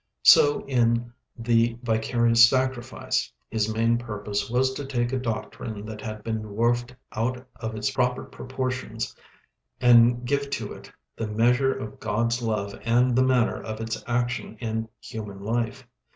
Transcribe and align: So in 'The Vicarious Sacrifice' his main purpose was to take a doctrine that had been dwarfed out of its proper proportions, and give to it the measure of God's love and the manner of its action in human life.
So 0.23 0.65
in 0.65 1.13
'The 1.37 1.77
Vicarious 1.83 2.49
Sacrifice' 2.49 3.31
his 3.51 3.71
main 3.71 3.99
purpose 3.99 4.49
was 4.49 4.73
to 4.73 4.83
take 4.83 5.13
a 5.13 5.19
doctrine 5.19 5.85
that 5.85 6.01
had 6.01 6.23
been 6.23 6.41
dwarfed 6.41 6.95
out 7.11 7.45
of 7.57 7.75
its 7.75 7.91
proper 7.91 8.23
proportions, 8.23 9.15
and 9.79 10.25
give 10.25 10.49
to 10.49 10.73
it 10.73 10.91
the 11.15 11.27
measure 11.27 11.77
of 11.77 11.99
God's 11.99 12.41
love 12.41 12.73
and 12.81 13.15
the 13.15 13.21
manner 13.21 13.61
of 13.61 13.79
its 13.79 14.03
action 14.07 14.57
in 14.59 14.89
human 15.01 15.39
life. 15.39 15.87